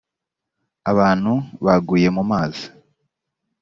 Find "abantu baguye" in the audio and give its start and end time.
0.91-2.07